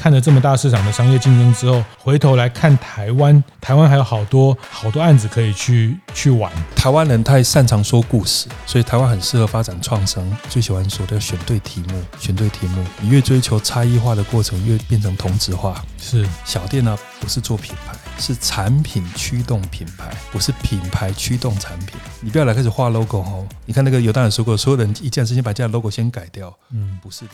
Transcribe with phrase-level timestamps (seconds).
[0.00, 6.50] 看了这么大市场的商业竞争之后，回头来看台湾，台湾还有好多好多案子可以去去玩。
[6.74, 10.34] 台湾人太擅长说故事，所以台湾很适合发展创生。
[10.48, 12.82] 最喜欢说的选对题目，选对题目。
[12.98, 15.84] 你越追求差异化的过程，越变成同质化。
[15.98, 22.00] 是小店呢，不是做品牌，是产品驱动品牌，不是品牌驱动产品。
[22.22, 23.46] 你不要来开始画 logo 哦。
[23.66, 26.50] 你看那个有大人说过，所有人一件事情把这样 logo 先改掉。
[26.70, 27.32] 嗯，不是的。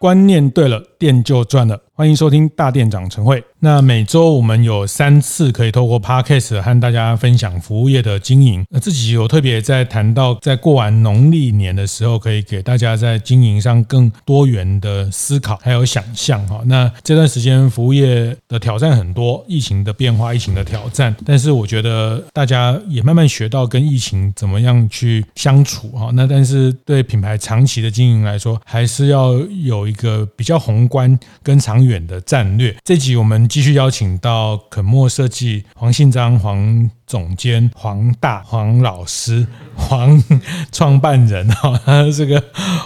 [0.00, 1.76] 观念对了，店就赚了。
[1.92, 3.44] 欢迎收听大店长晨会。
[3.60, 8.64] 那每周我们有三次可以透过 Podcast 和大家分享服务业的经营。
[8.70, 16.60] 那自己有特别在谈到，在过完农历年的时候，可以给大家在经营上更多元的思考，还有想象哈。
[16.66, 21.12] 那这段时间服务业的挑战很多，疫情的变化，疫情的挑战。
[21.26, 26.10] 但是我觉得大家也慢慢学到跟疫情怎么样去相处哈。
[26.14, 32.72] 那但是对品牌长期的经营来说，还是要有一个比较宏观跟长远的战略。
[32.84, 40.22] 这集我们继续邀请到肯莫设计黄信章黄总监黄大黄老师黄
[40.70, 41.80] 创办人 哈，
[42.14, 42.42] 这个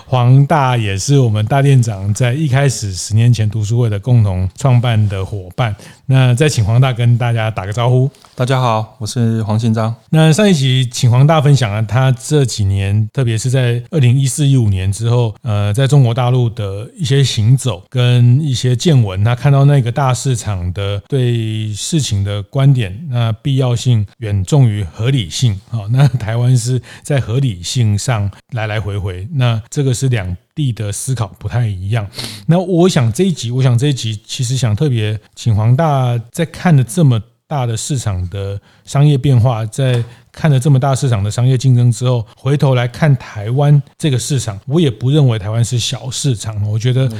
[0.06, 5.74] 黄大也是我们大店长在一开始十年前读书会的共同创办的伙伴。
[6.06, 8.08] 那再请黄大跟大家打个招呼。
[8.34, 9.94] 大家好，我是黄信章。
[10.10, 24.06] 那上一集请黄大分享了他这几年，特别是在二零一四一五年之后，呃，在中国大陆的一些行走跟一些见闻，他看到那个大市场的对事情的观点，那必要性。
[24.18, 32.06] 远重于合理性， 好，那台湾是在合理性上来来回回，那这个是两地的思考不太一样。
[32.46, 40.02] 那我想这一集，我想这一集其实想特别请黄大在看了这么大的市场的商业变化，在
[40.32, 47.10] 看了这么大市场的商业竞争之后，回头来看台湾这个市场，我也不认为台湾是小市场，我觉得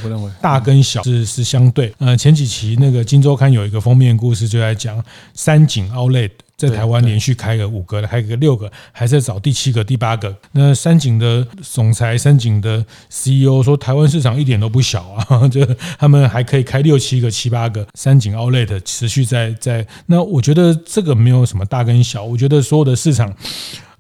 [0.41, 1.95] 大跟小是是相对。
[1.99, 5.05] 呃，前几期那个《金周刊》有一个封面故事，就在讲
[5.35, 6.31] 三井 Outlet。
[6.63, 10.33] 在台湾连续开个五个，开个六个，还在找第七个、第八个。
[10.53, 15.67] 那三井的总裁、三井的 CEO 说，台湾市场一点都不小啊， 就
[15.99, 17.85] 他们还可以开六七个、七八个。
[17.95, 19.85] 三井 Outlet 持续在在。
[20.07, 23.35] 那我觉得这个没有什么大跟小，我觉得所有的市场。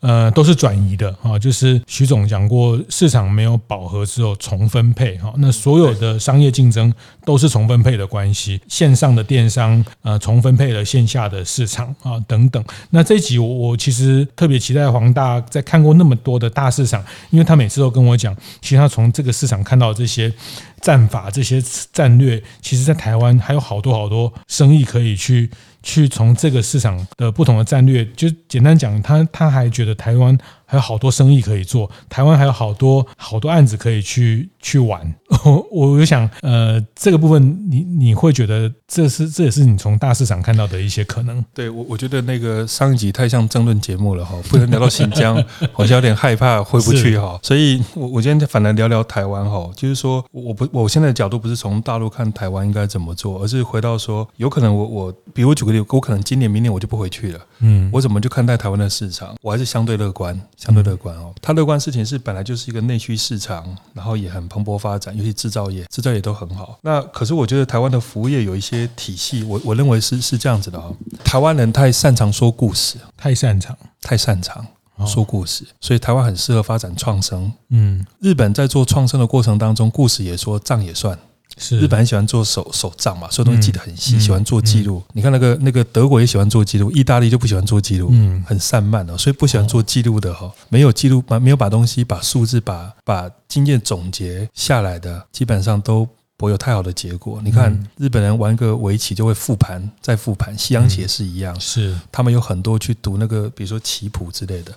[0.02, 6.92] 呃，都是转移的哈，就是徐总讲过，市场没有饱和之后重分配哈，那所有的商业竞争
[7.24, 12.62] 都是重分配的关系，线上的电商呃重分配了线下的市场啊等等。
[12.90, 20.32] 那这一集我我其实特别期待黄大在看过那么多的大市场，因为他每次都跟我讲，其实他从这个市场看到这些
[20.80, 21.62] 战法、这些
[21.92, 25.48] 战略，其实在台湾还有好多好多生意可以去。
[25.82, 30.36] 去从这个市场的不同的战略，就简单讲，他他还觉得台湾
[30.72, 35.14] 还有好多生意可以做，台湾还有好多好多案子可以去去玩。
[35.44, 41.44] 我我就想，呃，这个部分你你会觉得这是这也是你从大市场看到的一些可能？
[41.52, 45.36] 对，我我觉得那个上一集太像争论节目了哈，不能聊到新疆，
[45.74, 47.38] 好像有点害怕回不去哈。
[47.42, 59.34] 所以我我今天反来聊聊台湾哈，就是说我不我现在的角度不是从大陆看台湾应该怎么做，而是回到说，有可能我我比如举个例，我可能今年明年我就不回去了，嗯，我怎么去看待台湾的市场？
[59.42, 60.40] 我还是相对乐观。
[60.64, 66.78] 相对乐观哦，他乐观事情是本来就是一个内需市场，然后也很蓬勃发展，尤其制造业，制造业都很好。
[66.82, 70.94] 那可是我觉得台湾的服务业有一些体系，我我认为是是这样子的哦。
[71.24, 74.64] 台湾人太擅长说故事，太擅长，太擅长
[75.04, 77.52] 说故事，所以台湾很适合发展创生。
[77.70, 81.18] 嗯，日本在做创生的过程当中，故事也说，账也算。
[81.58, 85.02] 是日本很喜欢做手手账嘛，所有东西记得很细，喜欢做记录。
[85.12, 96.08] 你看那个那个德国也喜欢做记录，意大利就不喜欢做记录，嗯，很散漫哦，所以不喜欢做记录的哈，没有记录把没有把东西把数字把把经验总结下来的，基本上都。
[96.38, 104.72] 我有太好的结果，你看日本人玩个围棋就会复盘再复盘，西洋棋也是一样，是他们有很多去读那个，比如说棋谱之类的。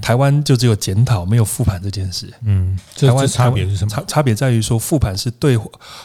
[0.00, 2.32] 台湾就只有检讨，没有复盘这件事。
[2.44, 3.90] 嗯，台湾差别是什么？
[3.90, 5.58] 差差别在于说复盘是对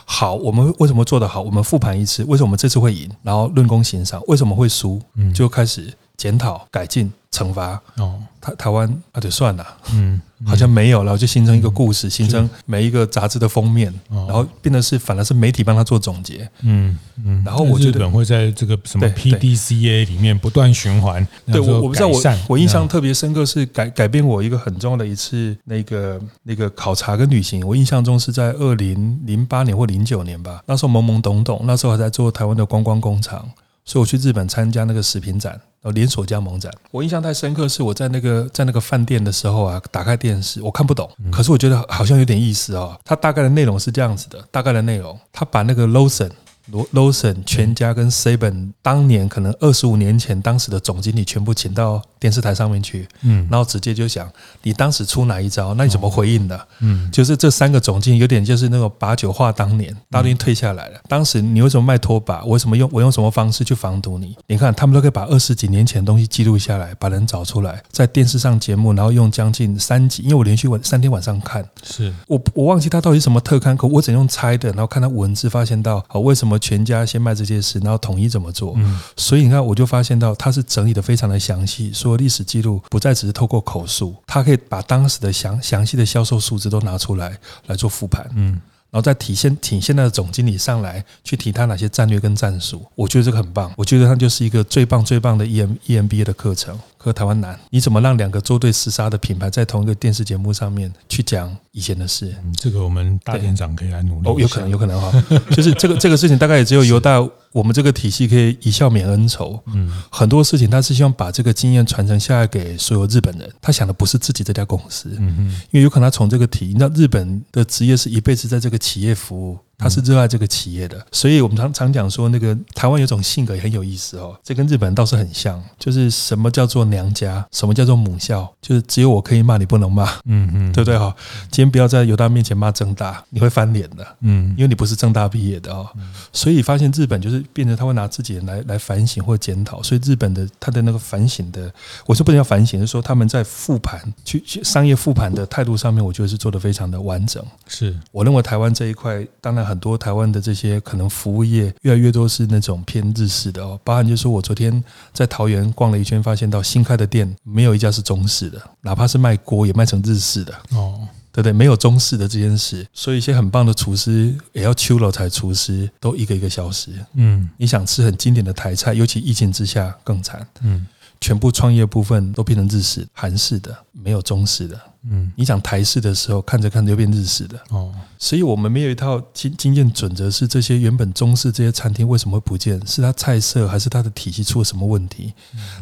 [0.06, 1.44] 好，我们为什么做得好？
[1.44, 3.08] 我们复盘一次，为什么这次会赢？
[3.22, 5.00] 然后论功行赏，为什么会输？
[5.36, 7.14] 就开始检讨改进。
[7.34, 8.22] 惩罚哦。
[8.40, 33.50] 台台湾啊，就算了，嗯，好像没有了，就形成一个故事，形成每一个杂志的封面，然后变得是反而是媒体帮他做总结，嗯嗯，然后我觉得日本会在这个什么 PDCA 里面不断循环，对我我不知道我我印象特别深刻是改改变我一个很重要的一次那个那个考察跟旅行，我印象中是在二零零八年或零九年吧，那时候懵懵懂懂，那时候还在做台湾的观光工厂，
[33.86, 35.60] 所以我去日本参加那个食品展。
[35.84, 42.98] 呃，连锁加盟展，我印象太深刻，是我在那个在那个饭店的时候啊，打开电视，我看不懂，可是我觉得好像有点意思哦。
[43.04, 46.32] 它大概的内容是这样子的，大概的内容，他把那个 Lawson。
[46.72, 54.32] 罗 Lawson 全家跟 Seven 当年可能二十五年前当时的总经理全部请到电视台上面去，嗯，然后直接就想
[54.62, 56.68] 你当时出哪一招，那你怎么回应的？
[56.80, 61.02] 嗯，就是这三个总经理有点就是那个把酒话当年，大都已经退下来了。
[61.10, 62.42] 当时你为什么卖拖把？
[62.46, 64.38] 我为什么用我用什么方式去防堵你？
[64.48, 77.34] 你看他们都可以把二十几年前的东西记录下来，把人找出来，在电视上节目，然后用将近三集，因为我连续晚三天晚上看，是我我忘记他到底是什么特刊，可我只能用猜的，然后看他文字发现到啊为什么全家先卖。
[77.34, 78.76] 这些事，然后统一怎么做？
[78.78, 87.38] 嗯，所以你看，我就发现到他是整理的非常的详细，说历史记录不再只是透过口述，他可以把当时的详详细的销售数字都拿出来
[87.68, 88.52] 来做复盘，嗯，
[88.90, 96.80] 然后再体现请现在的总经理上来去提他哪些战略跟战术，我觉得这个很棒，我觉得他就是一个最棒最棒的 EM EMBA 的课程。
[97.04, 102.34] 和台湾难，你怎么让两个作对厮杀的品牌在同一个电视节目上面去讲以前的事？
[102.46, 104.30] 嗯，这个我们大店长可以来努力。
[104.30, 105.12] 哦，有可能，有可能哈，
[105.52, 107.20] 就是这个这个事情大概也只有犹大
[107.54, 109.58] 我们这个体系可以一笑泯恩仇。
[109.68, 113.50] 嗯，很多事情他是希望把这个经验传承下来给所有日本人。
[113.62, 119.58] 他想的不是自己这家公司，嗯嗯，因为有可能他从这个体，那日本的职业是一辈子在这个企业服务。
[119.78, 131.14] 他是热爱这个企业的，所以我们常常讲说，那个台湾有种性格也很有意思哦，这跟日本倒是很像，就是什么叫做娘家，什么叫做母校，就是只有我可以骂你不能骂，嗯嗯，对不对哈？
[131.52, 135.88] 今天不要在犹大面前骂正大，你会翻脸的，嗯，因为你不是正大毕业的哦，
[136.32, 141.72] 所以发现日本就是变成他会拿自己人来来反省或检讨，所以日本的他的那个反省的，
[142.06, 147.44] 我是不能叫反省，是说他们在复盘去去商业复盘的态度上面，我觉得是做得非常的完整。
[147.68, 147.98] 是。
[148.12, 149.74] 我认为台湾这一块，当然很。
[149.74, 154.82] 很多台湾的这些可能服务业越来越多是那种偏日式的哦，包含就是我昨天
[155.12, 161.52] 在桃园逛了一圈，发现到新开的店没有一家是中式的，哪怕是卖锅也卖成日式的哦，对不对？
[161.52, 166.92] 没有中式的这件事，所以一些很棒的厨师也要秋了才厨师都一个一个消失。
[167.16, 170.48] 嗯，你想吃很经典的台菜，尤其疫情之下更惨。
[170.62, 170.86] 嗯。
[171.22, 174.78] 全部创业部分都变成日式、韩式的，没有中式的。
[175.10, 177.58] 嗯，你想台式的时候，看着看着又变日式的。
[177.70, 182.80] 哦，所以我们没有一套经经验准则，是这些原本中式这些餐厅为什么会不见？
[182.88, 185.34] 是它菜色还是它的体系出了什么问题？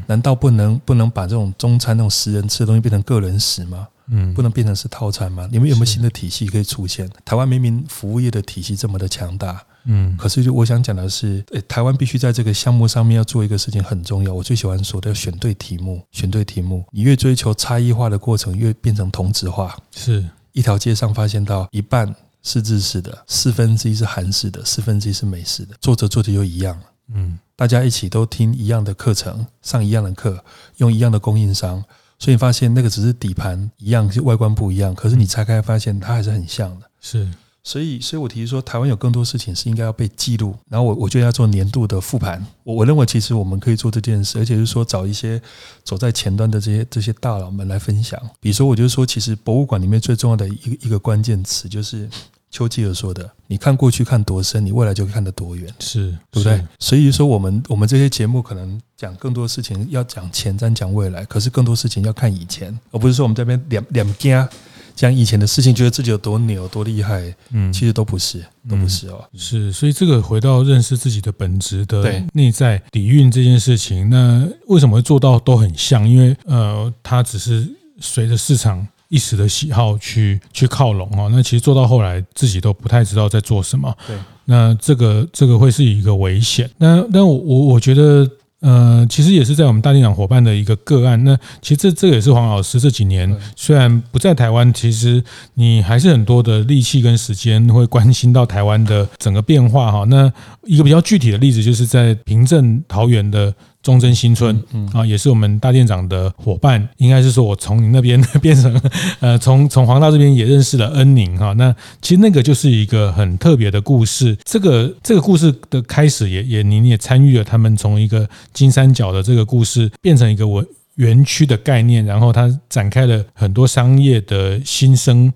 [0.08, 3.88] 难道不能不能把这种中餐那种十人吃的东西变成个人食吗？
[4.08, 5.48] 嗯，不能变成是套餐吗？
[5.52, 7.08] 你们有没有新的体系可以出现？
[7.24, 9.64] 台湾明明服务业的体系这么的强大。
[9.86, 14.34] 嗯，可是就我想讲的是，诶，台湾必须在这个项目上面要做一个事情很重要。
[14.34, 16.84] 我最喜欢说的要选对题目，选对题目。
[16.92, 19.78] 你越追求差异化的过程，越变成同质化。
[19.96, 26.84] 是一条街上发现到一半是日式的，四分之一是韩式的，四分之一是美式的，做着做着又一样了。
[27.14, 30.44] 嗯，大家一起都听一样的课程，上一样的课，
[30.78, 31.84] 用一样的供应商，
[32.18, 36.86] 所以你发现那个只是底盘一样，就外观不一样，可是你拆开发现它还是很像的。
[37.00, 37.30] 是。
[37.63, 40.56] 所以，所以我提出说，台湾有更多事情是应该要被记录。
[40.68, 42.44] 然后我，我就要做年度的复盘。
[42.63, 45.40] 我我认为，其实我们可以做这件事，而且是说找一些
[45.84, 48.19] 走在前端的这些这些大佬们来分享。
[48.40, 52.10] 比如说，我就说，其实博物馆里面最重要的一个一个关键词，就是
[52.50, 56.66] 丘吉尔说的：“你看过去看多深，你未来就看得多远。”是，对不对？
[56.80, 64.50] 所以说，我们我们这些节目可能讲更多事情要讲前瞻，讲未来，可是更多事情要看以前，而不是说我们这边两两家。
[64.95, 69.24] 讲以前的事情，觉得自己有多牛、多厉害，嗯，其实都不是，都不是哦。
[69.36, 76.07] 是，所以这个回到认识自己的本质的内在底蕴这件事情，那为什么会做到都很像？
[76.07, 77.68] 因为呃，它只是
[78.00, 81.30] 随着市场一时的喜好去去靠拢哦。
[81.31, 83.95] 那其实做到后来，自己都不太知道在做什么。
[84.07, 86.69] 对，那这个这个会是一个危险。
[86.78, 88.30] 那那我我我觉得。
[88.61, 91.23] 呃，其实也是在我们大店长伙伴的一个个案。
[91.23, 95.23] 那其实这这个也是黄老师这几年虽然不在台湾，其实
[95.56, 100.06] 你还是很多的力气跟时间会关心到台湾的整个变化哈。
[100.07, 100.31] 那
[100.63, 103.53] 一个比较具体的例子，就是在平镇桃园的。
[103.83, 104.61] 忠贞新村
[104.94, 108.80] 啊，也是我们大店长的伙伴，应该是说我从你那边 变成
[109.19, 111.54] 呃，从从黄大这边也认识了恩宁哈。
[111.54, 114.38] 那其实那个就是一个很特别的故事。
[114.44, 125.31] 这个这个故事的开始也也您也参与了，他们从一个金三角的这个故事变成一个文园区的概念，然后它展开了很多商业的新生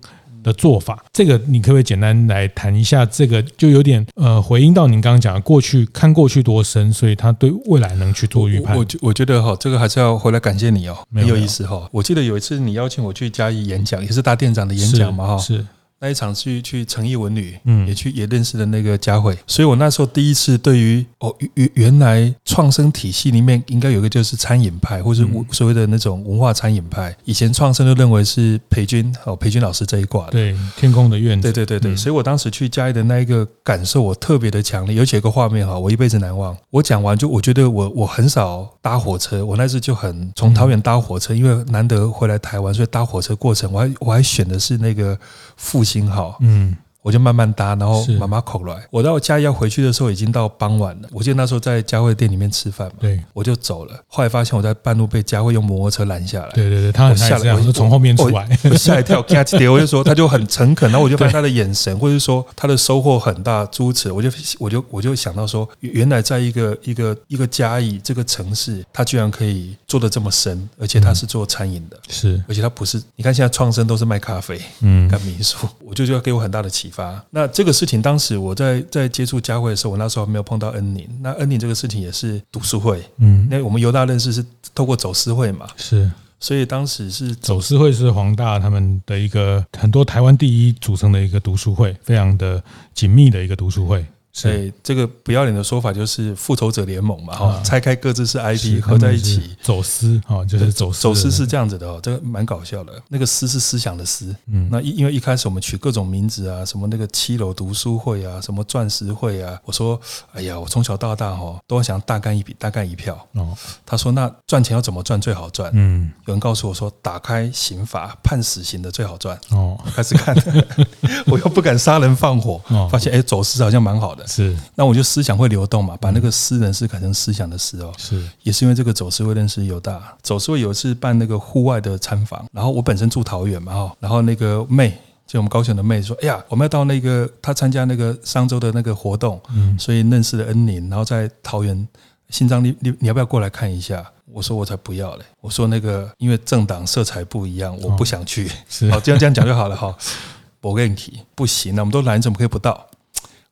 [0.46, 1.04] 的做法。
[1.12, 3.04] 这个你可不可以简单来谈一下？
[3.04, 8.76] 这个就有点呃回应到您刚刚讲的过去看过去多深，所以他对未来能去做预判。
[8.76, 11.88] 我我，我觉得哈，这个还是要回来感谢你哦，很有意思哈。
[11.90, 15.38] 我记得有一次你邀请我去嘉义演讲，也是大店长的演讲嘛哈。
[15.38, 15.66] 是。
[15.98, 27.16] 那一场去去诚毅文旅，嗯，也去也认识了那个佳慧，所以我那时候第一次对于哦原原来创生体系里面应该有个就是餐饮派，或是所谓的那种文化餐饮派。
[27.24, 31.96] 以前创生就认为是培军哦培军老师这一挂的，对天空的院子，对对对对。
[31.96, 36.54] 所以我当时去嘉义的那一个感受，我特别的强烈，尤其有个画面哈，我一辈子难忘。
[36.70, 45.18] 我讲完就我觉得我我很少搭火车，我那次就很从桃园搭火车，因为难得回来台湾，所以搭火车过程我还我还选的是那个。
[45.58, 46.76] 复兴号，嗯。
[47.06, 48.74] 我就慢慢搭，然后妈妈口来。
[48.90, 51.08] 我到嘉义要回去的时候，已经到傍晚了。
[51.12, 53.94] 我记得那时候在佳慧店里面吃饭嘛，对，我就走了。
[54.08, 56.50] 后来发现我在半路被佳慧用摩托车拦下来。
[56.52, 59.72] 对对对，他很下来，我就从后面出来，吓一跳， 吓一跳。
[59.72, 64.10] 我就说，他就很诚恳，然后我就发现他的眼神，或者说他的收获很大，诸此。
[64.10, 64.28] 我就
[64.58, 73.00] 我就我就想到说，原来在一个一个一个嘉义这个城市，他居然可以做的这么深，而且他是做餐饮的，是，而且他不是。
[73.14, 77.24] 你看现在创生都是卖咖啡，嗯，干民宿，我就觉得给我很大的启发。
[77.30, 77.76] 那这个。
[77.76, 81.06] 事情当时我在在接触佳慧的时候，我那时候还没有碰到恩宁。
[81.20, 84.42] 那恩宁这个事情也是读书会，嗯，那我们犹大认识是
[84.74, 92.64] 透过走私会嘛，是，所以当时是走私会是黄大他们的一个很多台湾第一组成的一个读书会，非常的
[92.94, 94.02] 紧密的一个读书会。
[94.36, 102.92] 所以这个不要脸的说法就是复仇者联盟嘛，哈，拆开各自是 IP 合在一起走私，哈，就是走走私是这样子的哦，这个蛮搞笑的。
[103.08, 109.98] 那个思是思想的思，嗯，那因因为一开始我们取各种名字啊，什么那个七楼读书会啊，什么钻石会啊，我说，
[110.34, 113.18] 哎呀，我从小到大哈都想大干一笔，大干一票。
[113.32, 115.70] 哦，他说那赚钱要怎么赚最好赚？
[115.72, 119.38] 嗯，有人告诉我说，打开刑法判死刑的最好赚。
[119.48, 120.36] 哦，开始看
[121.24, 124.25] 我又不敢杀人放火，发现哎，走私好像蛮好的。
[124.26, 127.92] 是，那我就思想会流动嘛，把那个诗人是改成思想的诗哦。
[127.96, 141.86] 是，也是因为这个走思会认识犹大，走思会有一次办那个户外的参访，然后我本身住桃园嘛哈，然后那个妹，就我们高雄的妹说，哎呀，我们要到那个她参加那个商周的那个活动，嗯，所以认识了恩宁，然后在桃园
[142.30, 144.04] 新庄，你你你要不要过来看一下？
[144.32, 148.50] 我说我才不要嘞，我说那个因为政党色彩不一样，我不想去。
[148.68, 149.94] 是，好，这样这样讲就好了哈。
[150.60, 152.84] 我跟你不行，那我们都来，怎么可以不到？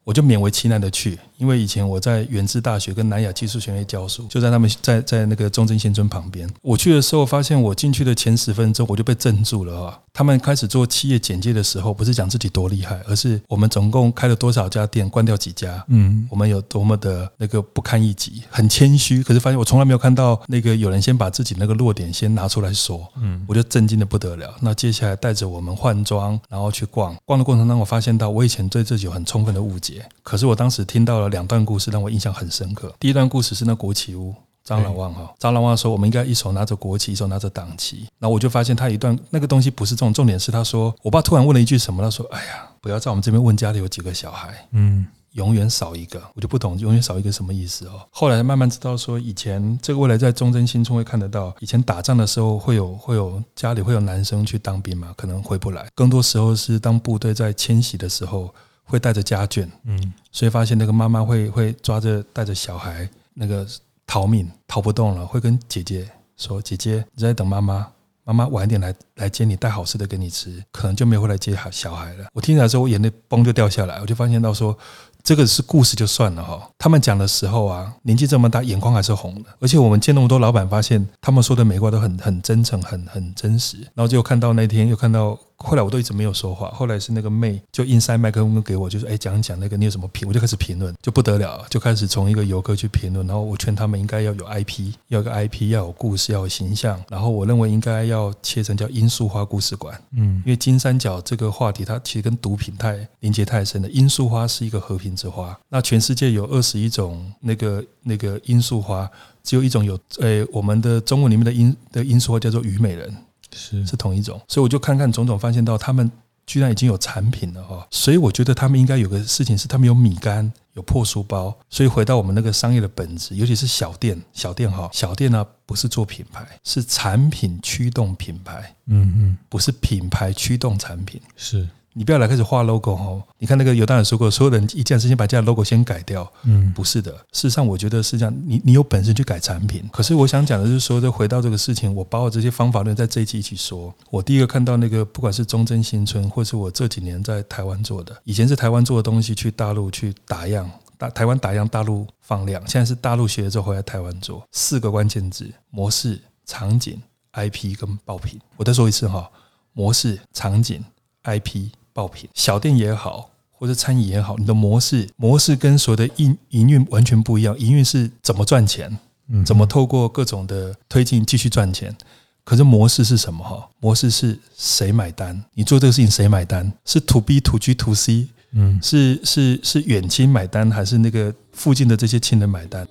[0.05, 1.19] 我就勉为其难的去。
[1.39, 6.49] 因为以前我在元智大学跟南亚技术学院教书，就在他们在在那个中正新村旁边。
[6.63, 9.99] 我去的时候，发现我进去的前十分钟我就被镇住了啊。
[10.13, 19.23] 他们开始做企业简介的时候，不是讲自己多厉害，而是我们总共开了多少家店，关掉几家，嗯，我们有多么的那个不堪一击，很谦虚。
[19.25, 24.55] 可是发现我从来没有看到那个有人先把自己那个弱点先拿出来说，嗯，我就震惊的不得了。
[24.61, 30.07] 那接下来带着我们换装，然后去逛，逛的过程当中，我发现到我以前对自己有很充分的误解。
[30.23, 32.95] 可是我当时听到了两段故事，让我印象很深刻。
[32.99, 38.07] 第一段故事是那国旗屋，张老旺哈，张老旺说我们应该一手拿着国旗，一手拿着党旗。
[38.19, 42.03] 然后我就发现他一段那个东西不是这种，重点是他说，我爸突然问了一句什么？
[42.03, 48.01] 他说：“哎呀，不要在我们这边问家里有几个小孩，嗯，永远少一个。”我就不懂永远少一个什么意思哦。
[48.11, 55.87] 后来慢慢知道说，以前这个未来在忠贞新村会看得到，以前打仗的时候会有会有家里会有男生去当兵嘛，可能回不来。
[55.95, 58.55] 更多时候是当部队在迁徙的时候。
[58.85, 63.67] 会带着家眷，嗯，所以发现那个妈妈会会抓着带着小孩，那个
[64.07, 67.87] 逃命逃不动了，会跟姐姐说：“姐姐，你在等妈妈，
[68.25, 72.27] 妈妈晚一点来来接你，带好吃的给你吃。”可能就没有回来接小孩了。
[72.33, 74.77] 我听起来之后，我眼泪嘣就掉下来，我就发现到说。
[75.25, 79.49] 这个是故事就算了哈，他们讲的时候啊，年纪这么大，眼眶还是红的。
[79.59, 83.79] 而且我们见那么多老板，发现他们说的每句话都很很真诚，很很真实。
[83.95, 86.69] 然后就看到那天，又看到后来我都一直没有说话。
[86.71, 93.27] 后来是那个妹就硬塞麦克风给我，就说：“哎，讲讲那个你有什么评？”我就开始评论，就不得了，就开始从一个游客去评论。
[93.27, 97.03] 然后我劝他们应该要有 IP，要有个 IP，要有故事，要有形象。
[97.09, 103.89] 然后我认为应该要切成叫罂粟花故事馆，嗯，因为金三角这个话题它其实跟毒品太连接太深了。
[103.89, 105.15] 罂粟花是一个和平。
[105.15, 109.09] 之花，那全世界有二十一种那个那个罂粟花，
[109.45, 113.15] 只有一种有，诶，我们的中文里面的罂的罂粟花叫做虞美人，
[113.55, 113.87] 是。
[113.87, 116.11] 是同一种，所以我就看看种种，发现到他们
[116.47, 131.67] 居然已经有产品了哈，所以我觉得他们应该有个事情是，他们有米干，有破书包，所以回到我们那个商业的本质，尤其是小店，小店哈，小店呢不是做品牌，是产品驱动品牌，嗯嗯，不是品牌驱动产品，是。
[131.97, 133.23] 你不要来开始画 logo 哦。
[133.39, 136.31] 你看那个有大人说过，所有人一件事情把这样 logo 先改掉。
[136.43, 137.13] 嗯，不是的。
[137.33, 138.35] 事实上，我觉得是这样。
[138.45, 139.89] 你你有本事去改产品。
[139.93, 143.95] 可是我想讲的是说，就回到这个事情，我把我这些方法论在这一期一起说。
[144.11, 152.61] 我第一个看到那个，不管是中正新村，或是我这几年在台湾做的，以前是台湾做的东西，去大陆去打样，大台湾打样，大陆放量。
[152.67, 154.45] 现在是大陆学了之后回来台湾做。
[154.51, 157.01] 四个关键字：模式、场景、
[157.35, 158.41] IP 跟爆品。
[158.57, 159.31] 我再说一次哈。
[159.73, 160.85] 模式、场景、
[161.25, 167.59] IP、爆品，小店也好，或者餐饮也好，你的模式模式跟所有的营营运完全不一样。
[167.59, 168.99] 营运是怎么赚钱？
[169.29, 171.97] 嗯，怎么透过各种的推进继续赚钱？
[172.45, 173.43] 可是模式是什么？
[173.43, 175.43] 哈，模式是谁买单？
[175.55, 176.71] 你做这个事情谁买单？
[176.85, 178.27] 是 To B、To G、To C？
[178.51, 182.87] 嗯，是是是远亲买单，还是那个附近的这些亲人买单？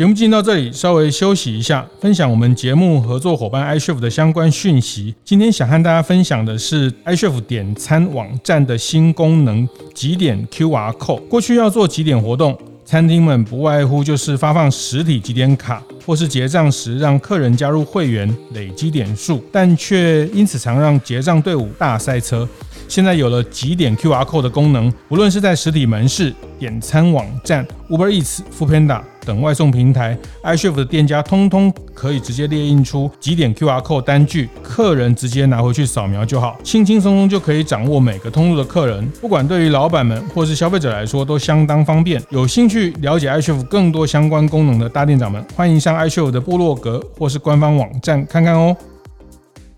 [0.00, 5.14] 节目进到这里，稍微休息一下，分享我们节目合作伙伴 iChef 的相关讯息。
[5.26, 11.20] 今天想和大家分享的是 iChef 点餐网站的新功能——集点 QR Code。
[11.28, 22.48] 过去要做集点活动，餐厅们不外乎就是发放实体集点卡，或是结账时让客人加入会员累积点数，但却因此常让结账队伍大塞车。
[22.88, 39.08] 现在有了集点 QR Code 的功能，无论是在实体门市、点餐网站、Uber Eats、Foodpanda 等外送平台，iChef 的店家通通可以直接列印出几点 QR Code 单据，客人直接拿回去扫描就好，轻轻松松就可以掌握每个通路的客人。
[39.20, 42.22] 不管对于老板们或是消费者来说，都相当方便。
[42.30, 48.76] 有兴趣了解 iChef 更多相关功能的大店长们，欢迎上 iChef 的部落格或是官方网站看看哦。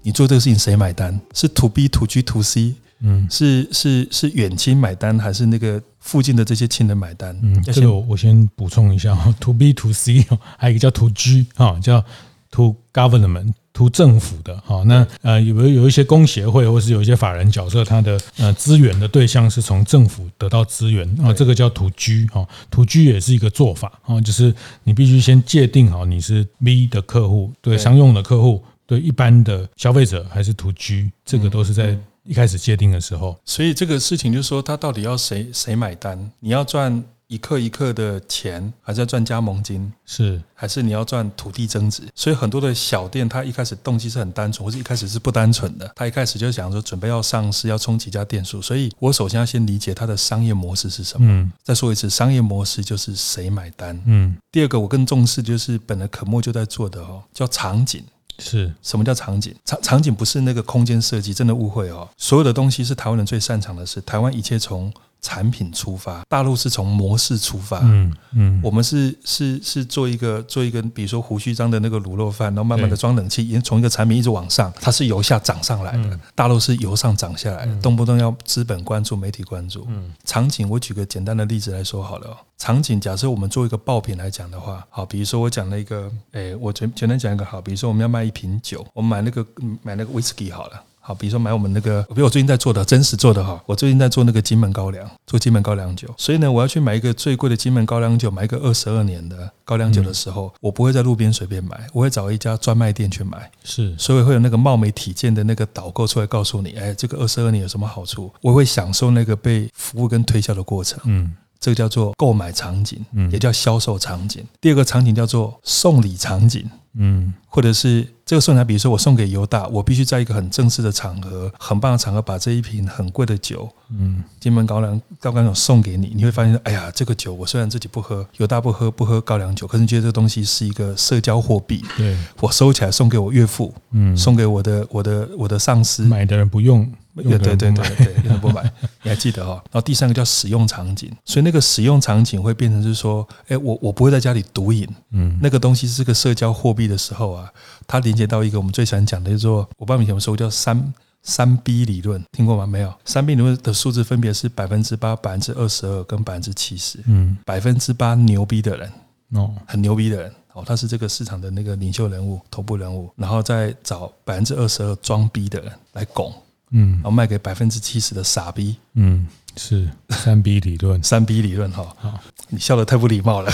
[0.02, 1.20] 你做这个事情谁买单？
[1.32, 2.74] 是 To B、To G、To C？
[3.04, 7.34] 嗯，是是是远亲买单，还是那个附近的这些亲人买单？
[7.42, 10.26] 嗯，这个我我先补充一下哈， to B to C，
[10.58, 12.04] 还有一个叫 to G 哈，叫
[12.50, 14.82] to government，to 政府的哈。
[14.84, 24.54] 那呃有有有一些工协会，或是有一些法人角色，他的呃资源的对象是从政府得到资源啊，这个叫 to G 哈，to G 也是一个做法啊，就是
[24.84, 31.96] 你必须先界定好你是 B 的客户，对商用的客户，对一般的消费者，还是 to G，这个都是在。
[32.24, 36.30] 一开始界定的时候，所以这个事情就是说，他到底要谁谁买单？
[36.40, 39.92] 你要赚一克一克的钱，还是要赚加盟金？
[40.04, 42.02] 是，还是你要赚土地增值？
[42.14, 45.90] 所以很多的小店，他一开始动机是很单纯，或者一开始是不单纯的。
[45.96, 48.62] 他一开始就想说，准备要上市，要冲几家店数。
[48.62, 51.26] 所以我首先要先理解他的商业模式是什么。
[51.28, 54.00] 嗯，再说一次，商业模式就是谁买单。
[54.06, 58.04] 嗯，第二个我更重视就是本来可墨就在做的哦，叫场景。
[58.42, 59.54] 是什么叫场景？
[59.64, 62.08] 场场景不是那个空间设计，真的误会哦。
[62.16, 64.92] 所有的东西是台湾人最擅长的事，台湾一切从。
[65.22, 79.86] 产品出发，大陆是从模式出发，嗯嗯，我们是是是做一个做一个，比如说胡须章的那个卤肉饭，然后慢慢的装冷气，因为从一个产品一直往上，它是由下涨上来的，大陆是由上涨下来的，动不动要资本关注、媒体关注。
[79.88, 82.36] 嗯，场景，我举个简单的例子来说好了哦。
[82.58, 89.46] 场景，假设我们做一个爆品来讲的话，好，比如说我讲了一个，诶，我简简单讲一个好，比如说我们要卖一瓶酒，我们买那个
[89.82, 90.82] 买那个威士忌好了。
[91.04, 114.46] 好，比如说买我们那个，比如我最近在做的，真实做的哈，我最近在做那个金门高粱，做金门高粱酒，所以呢，我要去买一个最贵的金门高粱酒，买一个二十二年的高粱酒的时候，我不会在路边随便买，我会找一家专卖店去买，是，所以会有那个貌美体健的那个导购出来告诉你，哎，这个二十二年有什么好处，我会享受那个被服务跟推销的过程，嗯，这个叫做购买场景，嗯，也叫销售场景。
[114.60, 116.64] 第二个场景叫做送礼场景。
[116.94, 126.14] 嗯，或者是这个送礼，比如说我送给犹大，我必须在一个很正式的场合、很棒的场合，把这一瓶很贵的酒，嗯，金门高粱高粱酒送给你。
[126.16, 136.90] 你会发现，哎呀，这个酒我虽然自己不喝，犹大不喝不喝高粱酒，可是你觉得这个东西是一个社交货币，对，我收起来送给我岳父，嗯，送给我的我的我的上司，买的人不用。
[137.14, 138.62] 对对对对对，用不买，
[139.02, 139.62] 你还记得哈？
[139.70, 147.52] 然后第三个叫使用场景，所以那个使用场景会变成是说，哎，我我不会在家里独饮，嗯，那个东西是个社交货币的时候啊，
[147.92, 152.66] 它连接到一个我们最喜欢讲的，叫做我不知道你有没有说过叫三三 B 理论，听过吗？
[152.66, 158.90] 没有，三 B 理论的数字分别是百分之八、百分之二十二跟百分之七十，嗯，百分之八牛逼的人
[159.32, 166.32] 哦，很牛逼的人哦，他是这个市场的那个领袖人物、头部人物，然后再找百分之二十二装逼的人来拱。
[166.70, 168.74] 嗯，然后卖给百分之七十的傻逼。
[168.94, 171.94] 嗯，是三 B 理论， 三 B 理论哈。
[171.98, 173.52] 好，你笑得太不礼貌了。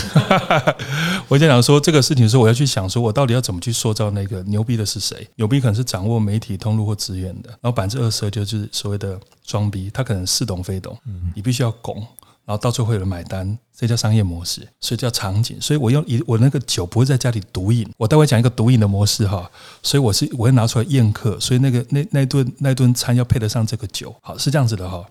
[1.28, 5.28] 我就想说这个事情的时候，我要去想说，我到底要怎么去塑造那个牛逼的是谁？
[5.36, 10.98] 牛逼可能是掌握媒体通路或资源的，然后百分之二十二就是所谓的装逼，他可能似懂非懂。
[11.06, 12.06] 嗯，你必须要拱。
[12.44, 15.60] 然后到最后会有人买单，这叫商业模式，所以叫场景。
[15.60, 19.50] 所以我用一我那个酒不会在家里独饮，我待会讲一个独饮的模式哈。
[19.82, 25.04] 所以我是我会拿出来宴客，所以那个那那顿那顿餐要配得上这个酒，好，是这样子的哈。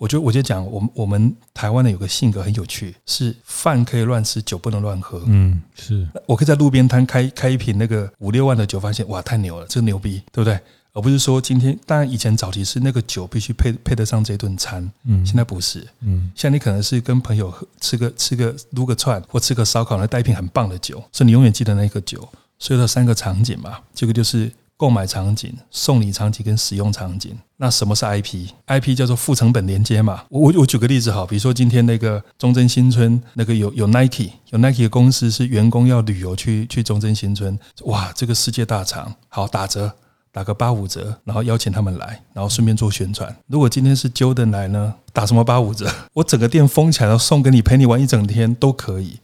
[0.00, 5.22] 我就我就讲，我们我们台湾的有个性格很有趣，是饭可以乱吃，酒不能乱喝。
[5.26, 10.58] 嗯，是我可以在路边摊开开一瓶那个五六万的酒，发现哇太牛了，这个牛逼，对不对？
[10.94, 22.26] 而不是说今天，当然以前早期是那个酒必须配配得上这顿餐，嗯，现在不是，嗯，现在你可能是跟朋友喝吃个吃个撸个串或吃个烧烤，来带一瓶很棒的酒，所以你永远记得那个酒。
[22.58, 24.50] 所以这三个场景嘛，这个就是。
[24.80, 30.22] 购买场景、送礼场景跟使用场景，那什么是 IP？IP 叫做负成本连接嘛。
[30.30, 39.92] 我我我举个例子哈，比如说今天那个中正新村那个有有 Nike 有 Nike 的公司是员工要旅游去去中正新村，哇，这个世界大厂好打折，
[40.32, 43.36] 打个八五折，然后邀请他们来，然后顺便做宣传。
[43.48, 45.92] 如果今天是 Jordan 来呢，打什么八五折？
[46.14, 49.18] 我整个店封起来，然后送给你，陪你玩一整天都可以。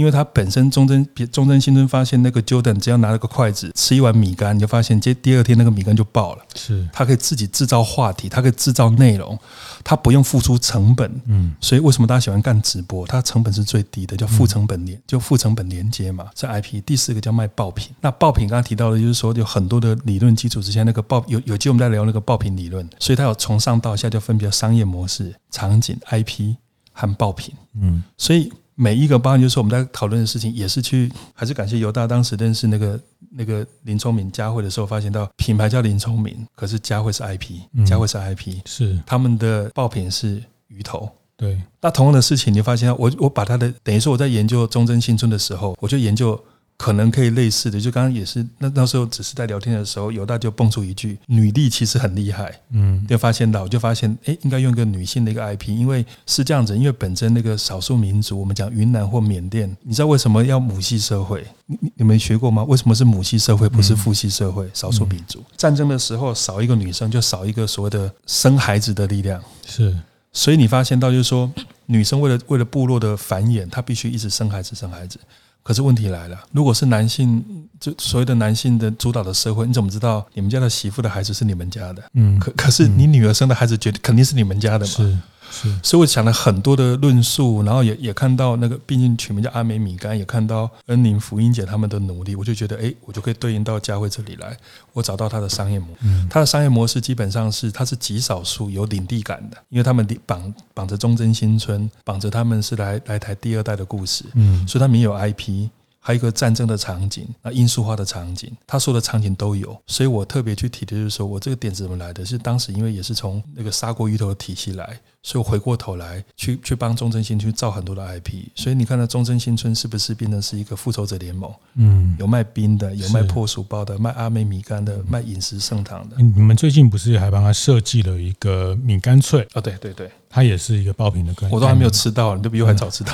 [0.00, 6.44] 因为他本身中正中正新村发现那个 Jordan 只要拿了个筷子吃一碗米干，你就发现接第二天那个米干就爆了。
[6.54, 9.38] 是，他可以自己制造话题，他可以制造内容，
[9.84, 11.20] 他不用付出成本。
[11.26, 13.06] 嗯，所以为什么大家喜欢干直播？
[13.06, 16.82] 它成本是最低的，叫负成本连，就负成本连接嘛，是 IP。
[16.86, 17.94] 第四个叫卖爆品。
[18.00, 26.56] 那爆品刚刚提到的，就是说有很多的理论基础之下，那个爆有有机会我们在聊那个爆品理论，所以它有从上到下就分别商业模式、场景、IP
[26.90, 27.54] 和爆品。
[27.78, 28.50] 嗯，所以。
[28.80, 32.98] 每一个包含就是我们在讨论的事情，也是去还是感谢犹大当时认识那个
[33.30, 41.06] 那个林聪明佳慧的时候，发现到品牌叫林聪明，可是佳慧是 IP，佳慧是 IP，是他们的爆品是鱼头。
[41.36, 46.42] 对，那同样的事情，你发现我我把它的等于说我在研究中正新村的时候，我就研究。
[46.80, 61.46] 可能可以类似的，就刚刚也是那那时候只是在聊天的时候，犹大就蹦出一句：“女力其实很厉害。”嗯，就发现到，我就发现，哎，应该用一个女性的一个 IP，因为是这样子，因为本身那个少数民族，我们讲云南或缅甸，你知道为什么要母系社会？
[61.66, 62.64] 你你们学过吗？
[62.64, 64.66] 为什么是母系社会，不是父系社会？
[64.72, 69.38] 少数民族战争的时候少一个女生，就少一个所谓的生孩子的力量。
[69.66, 69.94] 是，
[70.32, 71.52] 所以你发现到，就是说，
[71.84, 75.20] 女生为了为了部落的繁衍，她必须一直生孩子，生孩子。
[75.62, 77.44] 可是问题来了，如果是男性，
[77.78, 82.02] 就所谓的男性的主导的社会，你怎么知道你们家的媳妇的孩子是你们家的？
[82.14, 84.92] 嗯，可可是你女儿生的孩子，绝对肯定是你们家的嘛？
[84.92, 85.18] 是。
[85.50, 94.56] 是，所以我想了很多的论述，然后也也看到那个，毕竟取名叫阿美米干，也看到恩宁、福音姐他们的努力，我就觉得，哎，我就可以对应到佳慧这里来，
[94.92, 95.88] 我找到他的商业模
[96.28, 105.68] 他的商业模式基本上是，他是极少数有领地感的，因为他们绑绑着忠贞新村，绑着他们是来来台第二代的故事，嗯，所以他们也有 IP。
[106.02, 112.24] 还有一个战争的场景，那罂粟花的场景，他说的场景都有，所以我特别去提的就是说，我这个点子怎么来的？
[112.24, 118.46] 是当时因为也是从那个砂锅鱼头的体系来，所以我回过头来去 去帮忠贞新村去造很多的 IP。
[118.54, 121.52] 所以你看到忠贞新村是不是变成是一个复仇者联盟？
[121.74, 126.16] 嗯，有卖冰的，有卖破薯包的，卖阿美米干的，卖饮食圣堂的。
[126.16, 129.46] 你们最近不是还帮他设计了一个米干脆？
[129.52, 130.10] 啊，对对对。
[130.32, 133.12] 它也是一个爆品的概念，我都还没有吃到，你都比我还早吃到。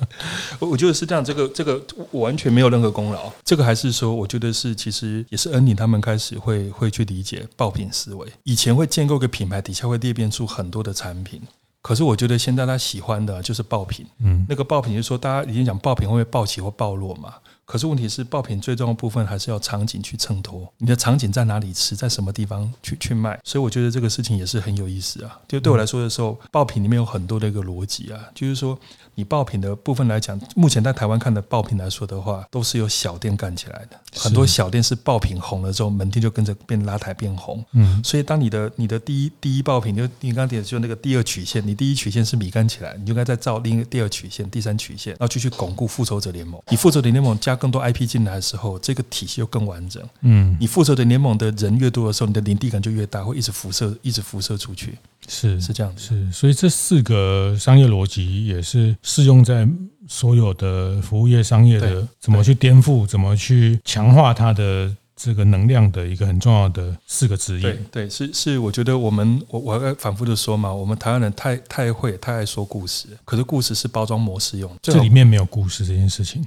[0.58, 1.78] 我觉得是这样，这个这个
[2.10, 3.30] 我完全没有任何功劳。
[3.44, 8.26] 这个还是说，我觉得是其实也是恩宁他们开始会会去理解爆品思维。
[8.44, 11.42] 以前会建构个品牌底下会裂变出很多的产品，
[11.82, 14.06] 可是我觉得现在他喜欢的就是爆品。
[14.20, 17.34] 嗯，那个爆品就是说，大家已经讲爆品会不会爆起或爆落嘛？
[17.66, 20.72] 可是问题是，爆品最重要的部分还是要场景去衬托。
[20.78, 23.38] 你的场景在哪里吃，在什么地方去去卖？
[23.44, 25.38] 所以我觉得这个事情也是很有意思啊。
[25.46, 28.78] 就对我来说的时候，爆品里面有很多的一个逻辑啊，就是说。
[29.16, 33.98] 以爆品的部分来讲，目前在台湾看的爆品来说的话，都是由小店干起来的。
[34.14, 37.64] 很多小店是爆品红了之后，门店就跟着变拉抬变红。
[37.72, 46.60] 嗯，所以当你的你的第一第一爆品，就你刚刚提的就那个第二曲线，你第一曲线是米干起来，你就该再造另一个第二曲线、第三曲线，然后继续巩固复仇者联盟。
[46.68, 50.02] 你复仇者联盟加更多 IP 进来的时候，这个体系就更完整。
[50.20, 54.98] 嗯，你复仇者联盟的人越多的时候，你的领地感就越大，会一直辐射，一直辐射出去。
[55.28, 59.68] 是是这样子，是所以这四个商业逻辑也是适用在
[60.08, 67.62] 所有的服务业商业的怎么去颠覆，怎么去强化它的这个能量的一个很重要的四个职业。
[67.62, 76.44] 对对，是是，我觉得我们我我要反复的说嘛，我们台湾人太太会太爱说故事，可是故事是包装模式用，这里面没有故事这件事情。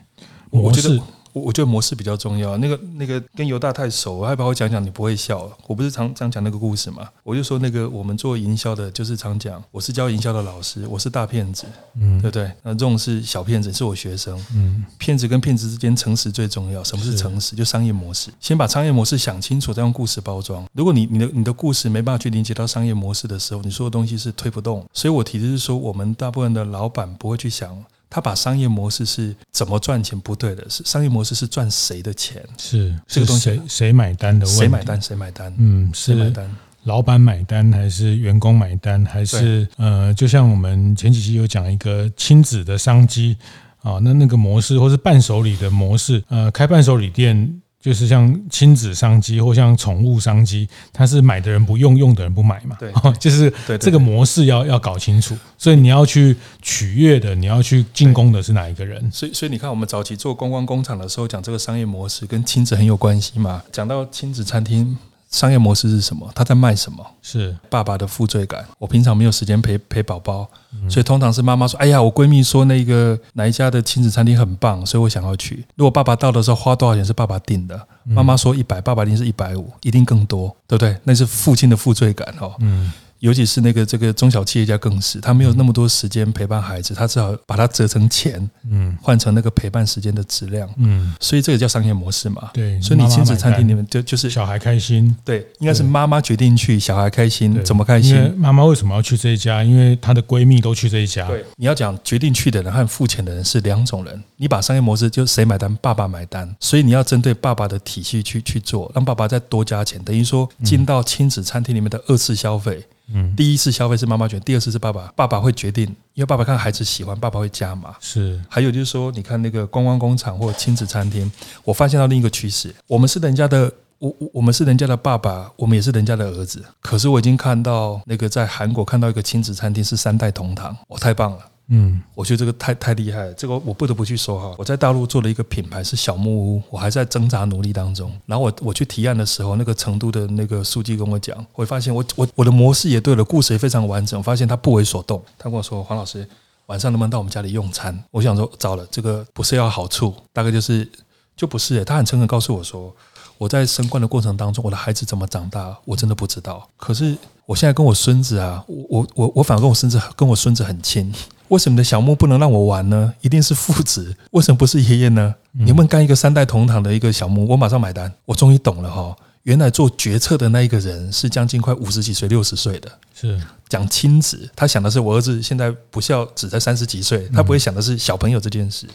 [0.52, 1.00] 我觉得
[1.34, 2.58] 我我觉得模式比较重要。
[2.58, 5.50] 那个那个跟犹大太熟，我害怕我讲讲你不会笑。
[5.68, 7.08] 我不是常常讲那个故事嘛？
[7.24, 11.66] 我就说那个我们做营销的，就是常讲，我是教营销的老师，我是大骗子，
[12.00, 12.52] 嗯，对不对？
[12.64, 14.38] 那这种是小骗子，是我学生。
[14.54, 16.84] 嗯，骗子跟骗子之间，诚实最重要。
[16.84, 17.56] 什么是诚实？
[17.56, 20.66] 就商业模式，先把商业模式想清楚，再用故事包装。
[20.74, 24.86] 如果你你的你的故事没办法去连接到商业模式的时候，你说的东西是推不动。
[24.94, 27.84] 所以我提的是说，我们大部分的老板不会去想。
[28.10, 32.44] 他把商业模式是怎么赚钱不对的，是商业模式是赚谁的钱？
[32.58, 34.60] 是这个东西谁谁买单的问题？
[34.62, 35.02] 谁买单？
[35.02, 35.54] 谁买单？
[35.58, 36.50] 嗯，是买单？
[36.84, 39.06] 老板买单还是员工买单？
[39.06, 43.38] 还是呃，就像我们前几期有讲一个亲子的商机
[43.82, 47.62] 啊，那那个模式或是伴手礼的模式，呃，开伴手礼店。
[47.82, 52.76] 就是像亲子商机或像宠物商机，它是买的人不用，用的人不买嘛。
[52.80, 55.38] 对，就是这个模式要要搞清楚。
[55.58, 59.10] 所以你要去取悦的，你要去进攻的是哪一个人？
[59.12, 63.64] 所以，所以你看，我们早期做观光工厂的时候，讲这个商业模式跟亲子很有关系嘛。
[63.72, 64.98] 讲到亲子餐厅。
[65.30, 66.30] 商业模式是什么？
[66.34, 67.06] 他在卖什么？
[67.22, 68.66] 是爸爸的负罪感。
[68.78, 70.48] 我平常没有时间陪陪宝宝，
[70.90, 80.98] 所以通常是妈妈说：“哎呀，我闺蜜说那个哪一家的亲子餐厅很棒，所以我想要去。”如果爸爸到的时候花多少钱是爸爸定的，妈妈说一百，爸爸一定是一百五，一定更多，对不对？
[81.04, 82.56] 那是父亲的负罪感哦。
[82.60, 82.92] 嗯。
[83.20, 92.80] 尤其是那个这个中小企业家更是，他没有那么多时间陪伴孩子，他只好把它折成钱，嗯，换成那个陪伴时间的质量，嗯，所以这个叫商业模式嘛，对。
[92.82, 98.34] 所以你亲子餐厅里面就就是小孩开心，对，应该是妈妈决定去，小孩开心，怎么开心？
[98.38, 99.64] 妈妈为什么要去这一家？
[99.64, 101.28] 因为她的闺蜜都去这一家。
[101.28, 104.24] 对，你要讲决定去的人和付钱的人是两种人。
[104.38, 105.70] 你把商业模式就谁买单？
[105.82, 112.82] 爸爸买单，所以你要针对爸爸的体系去去做，让爸爸再多加钱，等于说进到亲子餐厅里面的二次消费。
[113.14, 117.96] 嗯，第一次消费是妈妈决定，第二次是爸爸，爸爸会决定，因为爸爸看孩子喜欢，爸爸会加码。
[118.00, 121.32] 是，还有就是说，你看那个观光工厂或亲子餐厅，
[121.64, 131.40] 我发现到另一个趋势，我们是人家的，我我我们是人家的爸爸，我们也是人家的儿子，可是我已经看到那个在韩国看到一个亲子餐厅是三代同堂，我太棒了。
[131.72, 134.56] 嗯，我觉得这个太太厉害了，这个我不得不去说哈。
[134.58, 138.12] 我在大陆做了一个品牌是小木屋，我还在挣扎努力当中。
[138.26, 144.20] 然后我我去提案的时候，那个成都的那个书记跟我讲，我会发现我我我的模式也对了，故事也非常完整。
[144.20, 146.28] 我发现他不为所动，他跟我说：“黄老师，
[146.66, 150.90] 晚上能不能到我们家里用餐？”我想说，糟了，这个不是要好处，大概就是
[151.36, 151.86] 就不是。
[151.86, 152.92] 他很诚恳告诉我说，
[153.38, 156.68] 我在升官的过程当中，我的孩子怎么长大，我真的不知道。
[156.78, 161.14] 可是我现在跟我孙子啊，我我我我反而跟我孙子跟我孙子很亲。
[161.50, 163.14] 为什么你的小木不能让我玩呢？
[163.22, 165.36] 一定是父子，为什么不是爷爷呢？
[165.52, 168.12] 你能不能干一个三代同堂的一个小木，我马上买单。
[168.26, 178.88] 我终于懂了哈，原来做决策的那一个人是将近快五十几岁、六十岁的，是讲亲子，他想的是我儿子现在不孝，只在三十几岁，他不会想的是小朋友这件事。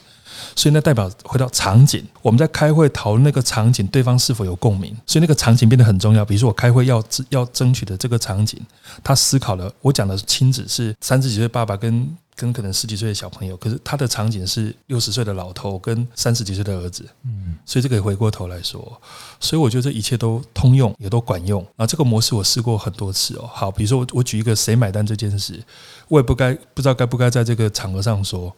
[0.56, 4.94] 所以那代表回到场景，我们在开会讨论那个场景，对方是否有共鸣？
[5.06, 6.24] 所以那个场景变得很重要。
[6.24, 8.60] 比如说我开会要要争取的这个场景，
[9.02, 9.72] 他思考了。
[9.80, 12.16] 我讲的亲子是三十几岁爸爸跟。
[12.36, 19.00] 跟可能十几岁的小朋友，可是他的场景是六十岁的老头跟三十几岁的儿子，嗯，所以这个也回过头来说，
[19.38, 21.64] 所以我觉得这一切都通用，也都管用。
[21.76, 23.48] 啊，这个模式我试过很多次哦。
[23.52, 25.62] 好，比如说我我举一个谁买单这件事，
[26.08, 28.52] 我也不该不知道该不该在这个场合上说，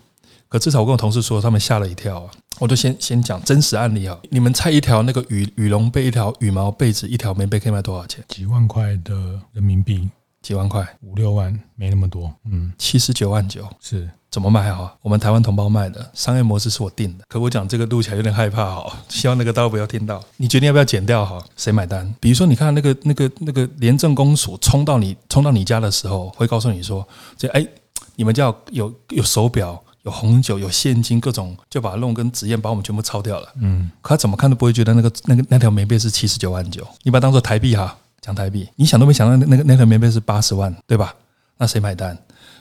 [0.49, 2.31] 可至少我跟我同事说，他们吓了一跳啊。
[2.59, 8.25] 我就先先讲真实案例啊，你们猜一条那个羽羽绒被，一条羽毛被子，一条棉被可以卖多少钱？
[8.29, 9.15] 几万块的
[9.53, 10.09] 人民币。
[10.43, 12.33] 几万块，五六万，没那么多。
[12.45, 14.95] 嗯，七十九万九是怎么卖哈？
[15.03, 17.25] 我们台湾同胞卖的商业模式是我定的。
[17.29, 20.23] 可我讲这个录起来有点害怕哈，希望那个大家不要听到。
[20.37, 21.43] 你决定要不要剪掉哈？
[21.57, 22.15] 谁买单？
[22.21, 27.67] 比如说，你看那个那个那个廉政公署冲到你冲到你家的时候，会告诉你说，这哎，
[28.15, 33.49] 你们家有有，有手表、有红酒、有现金，各种就把它弄跟纸验把我们全部抄掉了。
[33.61, 37.97] 嗯，可他怎么看都不会觉得那个那个那条棉被是七十九万九，你把它当做台币哈。
[38.27, 41.15] 讲台币，你想都没想到，那个那个棉被是八十万，对吧？
[41.59, 42.19] 那谁买单？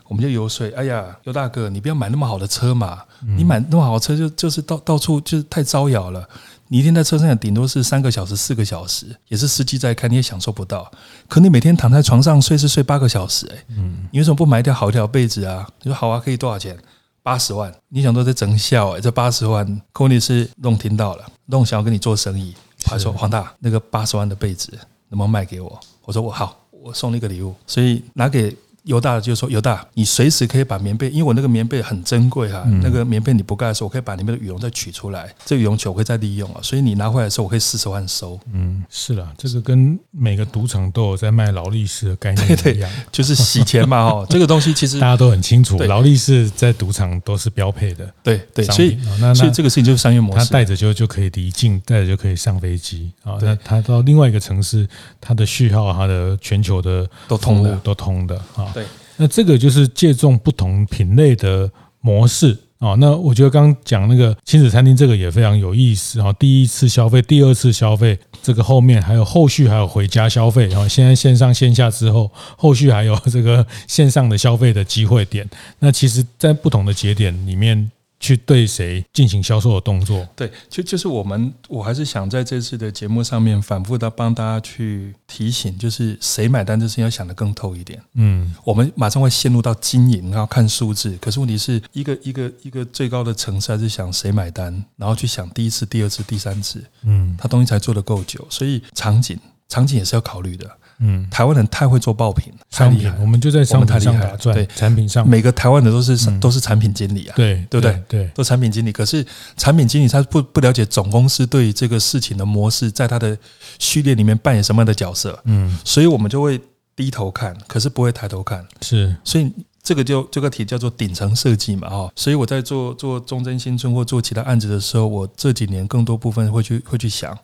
[0.08, 0.72] 我们就游说。
[0.76, 3.02] 哎呀，尤大哥，你不要买那么好的车嘛！
[3.36, 6.24] 你买那么好的车就，就就是到到处就是太招摇了。
[6.68, 10.92] 你一天在车上顶多是三个小时、四个小时，也是司机在开，你也享受不到。
[11.28, 15.68] 可你每天躺在床上睡是睡八个小时，哎，嗯，你为什么不买一条好一条被子啊？
[15.82, 16.78] 你说好啊，可以多少钱？
[17.24, 17.74] 八十万。
[17.90, 24.72] 你想都在整笑哎，这八十万，可问题是弄听到了，弄想要跟你做生意，他说黄大那个八十万的被子。
[25.16, 25.80] 能不能卖给我？
[26.04, 27.56] 我说我好，我送你一个礼物。
[27.66, 54.88] 所以拿给犹大就说：“犹大，你随时可以把棉被，因为我那个棉被很珍贵哈、啊，嗯、那个棉被你不盖的时候，我可以把里面的羽绒再取出来，这个羽绒球我会再利用啊，所以你拿回来的时候，我可以四十万收。”嗯，是啦，这个跟每个赌场都有在卖劳力士的概念一样， 对对，就是洗钱嘛哦， 这个东西其实大家都很清楚，劳力士在赌场都是标配的，对对，所以那所以这个事情就是商业模式，他带着就就可以离境，带着就可以上飞机啊，那他到另外一个城市，
[55.20, 58.75] 他的序号，他的全球的都通的，都通的啊，对。
[59.18, 62.96] 那这个就是借重不同品类的模式啊。
[63.00, 66.32] 那我觉得刚讲那个亲子餐厅，这个也非常有意思啊。
[66.34, 70.68] 第一次消费，第二次消费，这个后面还有后续，还有回家消费。
[70.68, 75.50] 然后现在线上线下之后，后续还有这个线上的消费的机会点。
[75.80, 77.92] 那其实，在不同的节点里面。
[78.26, 80.28] 去对谁进行销售的动作？
[80.36, 88.02] 对，就就是我们，我还是想在这次的节目上面反复的帮大家去提醒，就是谁买单这事情要想得更透一点。
[88.16, 91.16] 嗯，我们马上会陷入到经营，然后看数字。
[91.22, 98.46] 可是问题是一个一个一个最高的层次，还是想谁买单，然后去想第一次、第二次、第三次，嗯，他东西才做得够久。
[98.50, 99.38] 所以场景，
[99.70, 100.68] 场景也是要考虑的。
[101.00, 108.04] 嗯，台湾人太会做爆品，商品，我们就在商品上打转，对，产品上，每个台湾的都是都是产品经理啊，对，对不对？
[108.08, 108.92] 对，都产品经理。
[108.92, 109.26] 可是
[109.58, 113.38] 产品经理他不不了解总公司对于这个事情的模式，在他的
[113.78, 115.38] 序列里面扮演什么样的角色？
[115.44, 116.60] 嗯，所以我们就会
[116.96, 118.66] 低头看，可是不会抬头看。
[118.82, 119.52] 是，所以
[119.84, 122.10] 这个就这个题叫做顶层设计嘛，哈。
[122.16, 127.38] 所以我在做做中正新村或做其他案子的时候，我这几年更多部分会去会去想。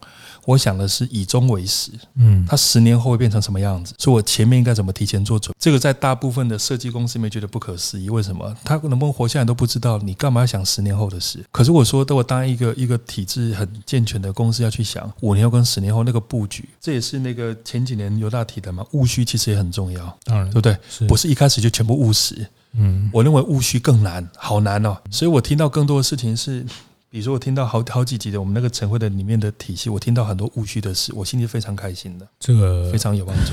[0.45, 3.93] 我想的是以终为始，嗯，它十年后会变成什么样子？
[3.97, 5.55] 所以我前面应该怎么提前做准？
[5.59, 8.09] 这个在大部分的设计公司里面觉得不可思议。
[8.09, 8.55] 为什么？
[8.63, 11.43] 他能不能活下来都不知道，你干嘛要想十年后的事？
[11.51, 18.85] 可是我说，等我当一个一个体制很健全的公司要去想五年后跟十年后那个布局，这也是那个前几年犹大提的嘛。
[18.91, 20.75] 务虚其实也很重要，当然，对不对？
[20.89, 22.47] 是不是一开始就全部务实？
[22.73, 24.97] 嗯，我认为务虚更难，好难哦。
[25.09, 26.65] 所以我听到更多的事情是。
[27.11, 32.25] 比如说，我听到好好几集的我们那个晨会的里面的体系，我听到很多务虚的事，我心里非常开心的。
[32.39, 33.51] 这个非常有帮助。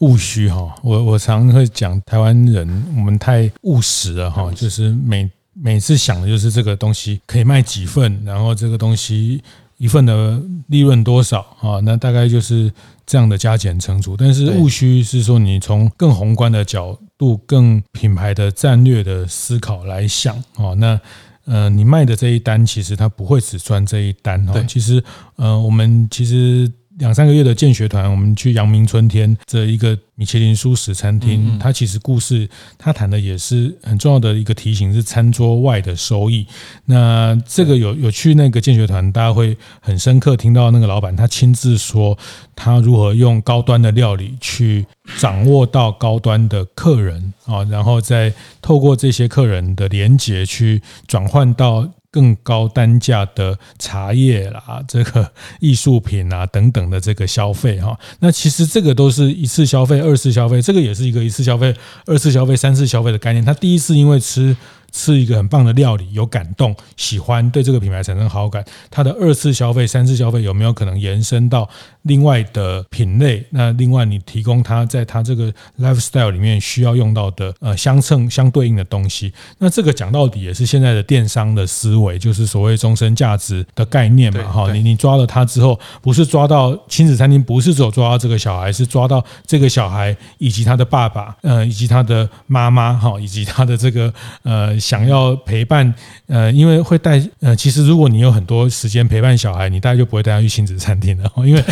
[0.00, 9.42] 务虚哈，我我常会讲台湾人，我们太务实了哈，就是每每次想的就是这个东西可以卖几份，然后这个东西
[9.76, 11.78] 一份的利润多少啊？
[11.84, 12.72] 那大概就是
[13.04, 14.16] 这样的加减乘除。
[14.16, 20.98] 但是务虚是说，你从更宏观的角度、更品牌的战略的思考来想啊，那。
[21.44, 24.62] 呃，你卖的这一单，其实它不会只赚这一单哈。
[24.68, 25.02] 其实，
[25.36, 29.98] 呃，我们其实两三个月的见学团，我们去阳明春天这一个。
[30.14, 36.46] 米其林素食餐厅，它其实故事，它谈的也是很重要的一个提醒，是餐桌外的收益。
[36.84, 42.16] 那这个有有去那个见学团，大家会很深刻听到那个老板他亲自说，
[42.54, 44.86] 他如何用高端的料理去
[45.18, 51.90] 掌握到高端的客人啊，然后再透过这些客人的连结去转换到。
[52.12, 61.74] 更高单价的茶叶啦， 这个艺术品啊等等的这个消费哈，那其实这个都是一次消费、二次消费，这个也是一个一次消费、
[62.06, 63.44] 二次消费、三次消费的概念。
[63.44, 64.56] 他第一次因为吃。
[64.92, 68.64] 吃一个很棒的料理，有感动，喜欢，对这个品牌产生好感。
[68.90, 71.68] 它的二次消费、三次消费有没有可能延伸到
[72.02, 73.42] 另外的品类？
[73.50, 75.50] 那另外你提供它在它这个
[75.80, 79.32] lifestyle 里面需要用到的呃相称相对应的东西。
[79.58, 84.42] 那这个讲到底也是现在的电商的思维，就是所谓终身价值的概念嘛。
[84.44, 94.78] 哈，你你抓了它之后，不是抓到亲子餐厅，不是只有抓到这个小孩，是抓到这个小孩以及他的爸爸，呃，以及他的妈妈，哈，以及他的这个呃。
[94.82, 95.94] 想要陪伴，
[96.26, 101.64] 呃，因为会带，呃，其实如果你有很多时间陪伴小孩，你大概就不会带他去亲子餐厅了， 因为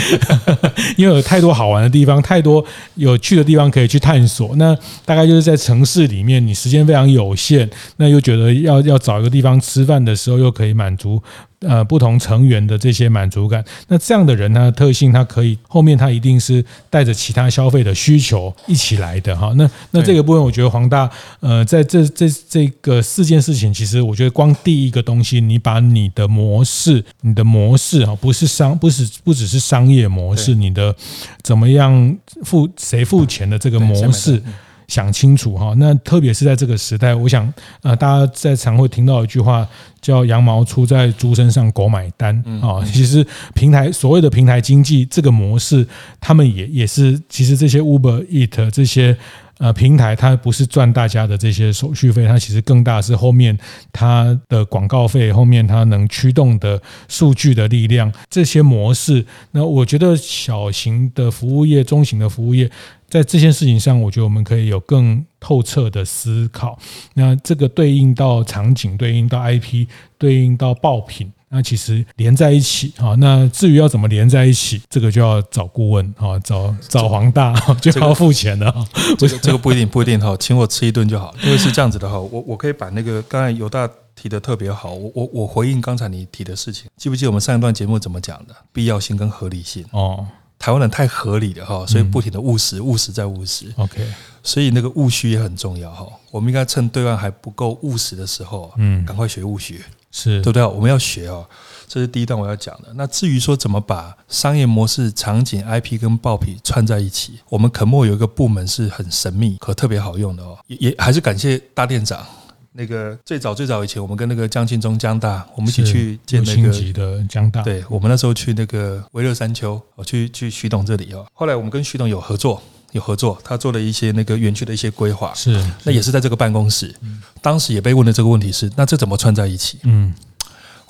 [0.97, 4.55] 因为有太多好玩的地方，太多有趣的地方可以去探索。
[4.57, 11.21] 那大概就是在城市里面，你时间非常有限，那又觉得要要找一个地方吃饭的时候，又可以满足。
[11.61, 19.53] 呃，不同成员的这些满足感，那这样的人他的特性，他可以后面他一定是带着其他消费的需求一起来的哈。
[19.57, 30.97] 那那这个部分，我觉得黄大呃，在这这这个四件事情，其实我觉得光第一个东西，你把你的模式，你的模式哈，不是商，不是不只是商业模式，你的
[31.43, 34.43] 怎么样付谁付钱的这个模式。
[34.91, 37.51] 想清楚哈，那特别是在这个时代，我想
[37.83, 39.65] 呃，大家在常会听到一句话
[40.01, 42.85] 叫“羊毛出在猪身上，狗买单”啊。
[42.85, 43.25] 其实
[43.55, 45.87] 平台所谓的平台经济这个模式，
[46.21, 49.17] 他们也也是其实这些 Uber Eat 这些
[49.59, 53.57] 呃平台，它不是赚大家的这些手续费，它其实更大是后面
[53.93, 59.25] 它的广告费，后面它能驱动的数据的力量，这些模式。
[59.53, 62.69] 那我觉得小型的服务业、中型的服务业。
[63.11, 66.79] 在这件事情上，我觉得我们可以有更透彻的思考。
[67.15, 71.31] 那这个对应到场景，对应到 IP，对应到爆品。
[71.53, 78.73] 那其实连在一起啊，那至于要怎么连在一起，这个就要找顾问啊，找找黄大就要付钱了。
[79.19, 81.35] 这个这个不一定不一定哈，请我吃一顿就好。
[81.43, 88.55] 因为是这样子的哈，我我可以把那个刚才犹大提的特别好，我我我回应刚才你提的事情，记不记得我们上一段节目怎么讲的？
[88.73, 90.25] 必要性跟合理性哦。
[90.61, 93.65] 台湾人太合理了哈，所以不停的务实，务实再务实。
[93.77, 94.07] OK，
[94.43, 96.07] 所以那个务虚也很重要哈。
[96.31, 99.83] 我们应该趁对岸还不够务实的时候，嗯，赶快学务虚。
[100.13, 100.65] 是对不对？
[100.65, 101.47] 我们要学哦，
[101.87, 102.89] 这是第一段我要讲的。
[102.97, 110.59] 那至于说怎么把商业模式、场景、IP 跟爆品串在一起，我们肯莫有一个部门是很神秘可特别好用的哦。
[110.67, 112.27] 也也还是感谢大店长。
[112.73, 116.57] 那个最早最早以前，我们跟那个江庆忠江大，我们一起去见那
[116.93, 117.63] 个江大。
[117.63, 121.27] 对，我们那时候去那个微热山丘，我去去徐董这里哦。
[121.33, 122.63] 后来我们跟徐董有合作，
[122.93, 125.35] 有合作，他做了一些那个园区的一些规划。
[125.35, 126.95] 是，那也是在这个办公室。
[127.43, 129.79] 当时也被问的这个问题是，那这怎么串在一起？
[129.83, 130.15] 嗯，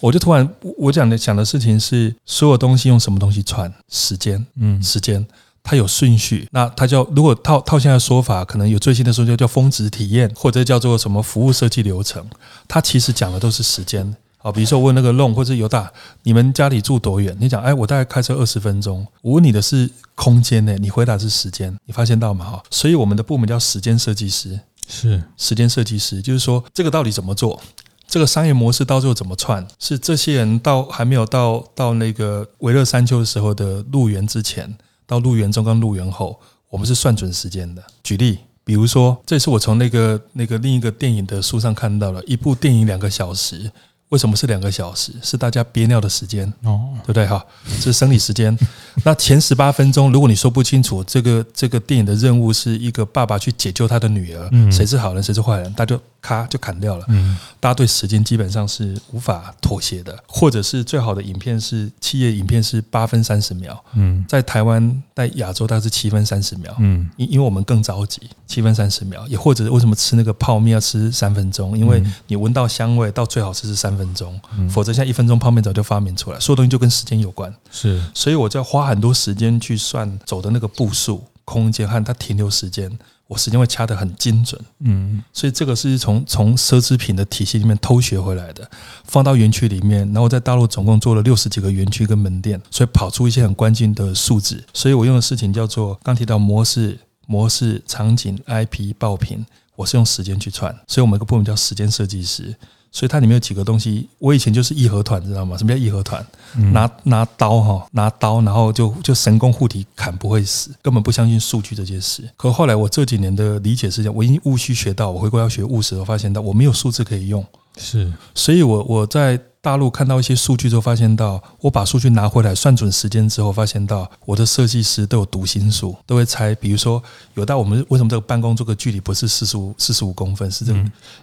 [0.00, 3.72] 我就突然我讲的想的事情是，所有东西用什么东西串？
[3.88, 5.26] 时间，嗯，时间，
[5.62, 6.48] 它有顺序。
[6.52, 12.24] 那它叫如果套套现在的说法，可能有最新的说就叫峰值体验，或者叫做什么服务设计流程。
[12.66, 14.16] 它其实讲的都是时间。
[14.42, 15.92] 好，比如说我问那个弄或者犹大，
[16.22, 17.36] 你们家里住多远？
[17.38, 19.06] 你讲，哎，我大概开车二十分钟。
[19.20, 21.76] 我问你的是空间呢，你回答是时间。
[21.84, 22.46] 你发现到吗？
[22.46, 24.58] 哈，所以我们的部门叫时间设计师。
[24.88, 27.60] 是时间设计师，就是说这个到底怎么做？
[28.08, 29.64] 这个商业模式到最后怎么串？
[29.78, 34.74] 是这些人到还没有到到那个维勒山丘的时候的入园之前，
[35.10, 36.38] 到入园中跟入园后，
[36.68, 37.82] 我们是算准时间的。
[38.04, 43.68] 举例，比如说，这是我从那个那个另一个电影的书上看到了一部电影两个小时。
[44.10, 45.12] 为什么是两个小时？
[45.22, 47.24] 是大家憋尿的时间，哦，对不对？
[47.26, 47.44] 哈，
[47.78, 48.56] 这是生理时间。
[49.04, 56.00] 那前十八分钟，如果你说不清楚，这个这个电影的任务是一个爸爸去解救他的女儿，谁是好人，谁是坏人，他就。
[56.20, 71.76] 咔就砍掉了，嗯，大家对时间基本上是无法妥协的，或者是最好的影片是企业影片是八分三十秒，嗯，在台湾在亚洲大概是七分三十秒，嗯，因因为我们更着急，七分三十秒，也或者为什么吃那个泡面要吃三分钟？
[71.78, 74.68] 因为你闻到香味到最好吃是三分钟，嗯。
[74.68, 82.90] 否则像一分钟泡面早就发明出来，所有东西就跟时间有关，是，所以我就要花很多时间去算走的那个步数、空间和它停留时间。
[83.30, 88.68] 我时间会掐得很精准，嗯，所以这个是从从奢侈品的体系里面偷学回来的，
[89.04, 94.60] 放到园区里面，然后在大陆总共做了六十几个园区跟门店，所以跑出一些很关键的数字。
[94.74, 102.52] 所以我用的事情叫做刚提到模式、模式、场景、IP、爆品，我是用时间去串，所以我们有个部门叫时间设计师。
[102.92, 105.56] 所以它里面有几个东西，我以前就是义和团，知道吗？
[105.56, 106.24] 什么叫义和团？
[106.72, 112.22] 拿拿刀哈，拿刀，然后就就神功护体砍不会死，根本不相信数据这件事。
[112.36, 117.44] 可后来我这几年的理解是这样，我已经务虚学到，我回国要学务实，我发现到我没有数字可以用，
[117.78, 119.40] 是，所以我我在。
[119.62, 126.54] 大陆看到一些数据之后，发现到我把数据拿回来算准时间之后，发现到我的设计师都有读心术，都会猜。
[126.54, 127.02] 比如说，
[127.34, 130.50] 有到我们为什么这个办公桌的距离不是四十五四十五公分？
[130.50, 130.78] 是这个，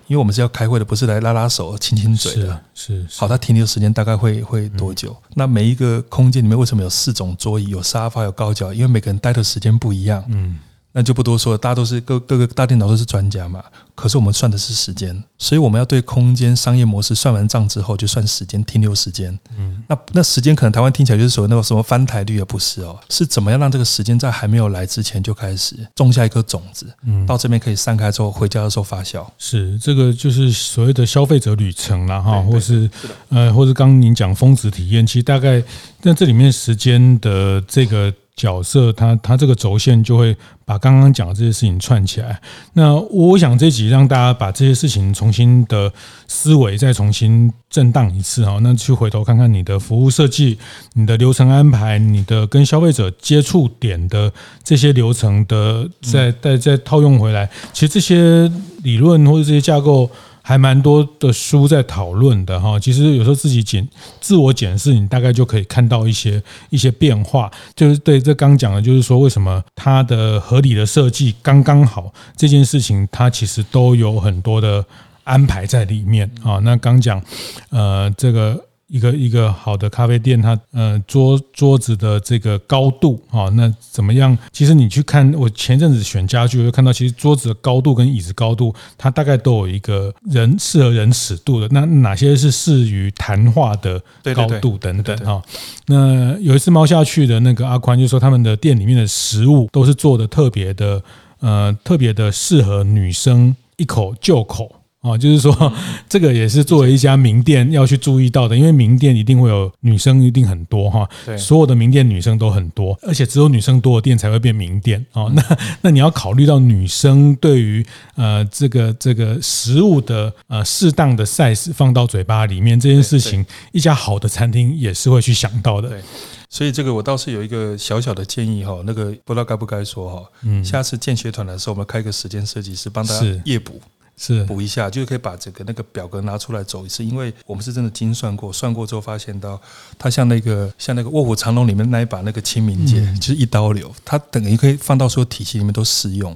[0.06, 2.64] 因为我们是要开会的，不是来拉拉手、亲亲嘴的。
[2.76, 5.16] 是，好，它停留时间大概会会多久？
[5.34, 7.70] 那每一个空间里面为什么有四种桌椅？
[7.70, 8.72] 有沙发，有高脚？
[8.72, 10.24] 因为每个人待的时间不一样。
[10.28, 10.60] 嗯。
[10.98, 13.64] 那就不多说了，大家都是各各个大电脑都是专家嘛。
[13.94, 19.38] 可是我们算的是时间，所以我们要对空间商业模式算完账之后，就算时间停留时间。
[19.56, 29.24] 嗯，那那时间可能台湾听起来就是所谓那个什么翻台率，也不是哦，是怎么样让这个时间在还没有来之前就开始种下一颗种子，嗯，到这边可以散开之后，回家的时候发酵。
[29.38, 32.90] 是这个就是所谓的消费者旅程了哈，或是
[33.30, 35.62] 呃，或是刚刚您讲峰值体验，其实大概
[36.02, 38.12] 那这里面时间的这个。
[38.38, 42.40] 角色，他他这个轴线就会把刚刚讲的这些事情串起来。
[42.74, 45.92] 那我想这集让大家把这些事情重新的
[46.28, 48.60] 思维再重新震荡一次哈。
[48.62, 50.60] 那去回头看看你的服务设计、
[50.94, 54.32] 你的流程安排、你的跟消费者接触点的
[54.64, 58.50] 这些流程的，再再再套用回来，其实这些
[58.84, 60.10] 理论或者这些架构。
[60.48, 63.86] 还蛮多的书在讨论的哈，其实有时候自己检
[64.22, 67.52] 自我检视，你大概就可以看到一些一些变化。
[67.76, 74.86] 就是对这刚讲的，就是说为什么它的合理的设计刚刚好这件事情，它其实都有很多的
[75.26, 76.60] 安排在里面啊。
[76.64, 77.22] 那刚讲
[77.70, 78.58] 呃这个
[78.88, 84.38] 一个一个好的咖啡店，它呃桌桌子的这个高度啊，那怎么样？
[84.54, 91.68] 其实你去看，我前阵子选家具，我就看到其实桌子的高度跟椅子高度，它大概都有一个人适合人尺度的。
[91.72, 94.02] 那哪些是适于谈话的
[94.34, 95.42] 高度等等哈？
[95.88, 101.04] 那有一次猫下去的那个阿宽就说，他们的店里面的食物都是做的特别的，
[101.42, 104.77] 呃，特别的适合女生一口就口。
[105.08, 105.74] 哦，就是说，
[106.10, 111.08] 这个也是作为一家名店要去注意到的，因为名店一定会有女生，一定很多哈。
[111.26, 115.06] 对，所有的名店女生都很多，而且只有女生多的店才会变名店。
[115.14, 117.86] 哦，那那你要考虑到女生对于
[118.16, 125.90] 呃这个这个食物的呃适当的 size 放到嘴巴里面这件事情，一家好的餐厅也是会去想到的。
[125.90, 126.02] 对，
[126.50, 130.24] 所以这个我倒是有一个小小的建议哈，那个不知道该不该说哈。
[130.44, 133.80] 嗯，下次建学团的时候，我们开个时间设计师帮大家夜补。
[134.20, 139.62] 是补一下，就是可以把整个那个表格拿出来走一次，因为我们是真的精算过，算过之后发现到，
[139.98, 146.36] 它像那个像那个卧虎藏龙里面那一把那个清明剑，就是一刀流，它等于可以放到所有体系里面都适用。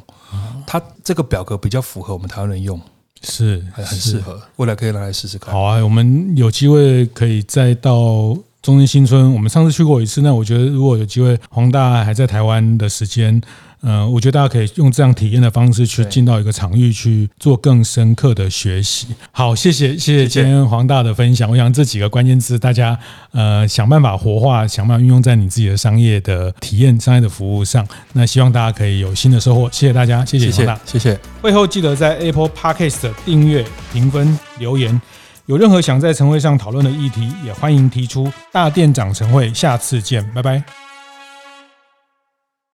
[0.68, 2.80] 它这个表格比较符合我们台湾人用，
[3.24, 5.52] 是很很适合，未来可以拿来试试看。
[5.52, 13.42] 好啊，我们有机会可以再到中正新村，我们上次去过一次，那我觉得如果有机会，黄大还在台湾的时间。
[13.84, 19.08] 嗯，我觉得大家可以用这样体验的方式去进到一个场域去做更深刻的学习。
[19.32, 21.50] 好，谢谢谢谢今天黄大的分享。
[21.50, 22.98] 我想这几个关键字，大家
[23.32, 27.88] 呃想办法活化，想办法运用在你自己的商业的体验、商业的服务上。
[28.14, 29.70] 那希望大家可以有新的收获。
[29.72, 31.20] 谢谢大家，谢谢黄大，谢谢。
[31.42, 35.02] 会后记得在 Apple Podcast 订阅、评分、留言。
[35.48, 38.32] 有任何想在晨会上讨论的议题，也欢迎提出。
[38.52, 40.81] 大店长晨会，下次见，拜拜。